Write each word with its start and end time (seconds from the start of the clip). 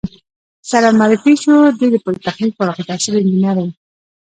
سره 0.69 0.89
معرفي 0.99 1.33
شوو، 1.41 1.75
دی 1.79 1.87
د 1.91 1.95
پولتخنیک 2.03 2.51
فارغ 2.57 2.77
التحصیل 2.79 3.15
انجینر 3.17 3.57
و. 3.65 3.67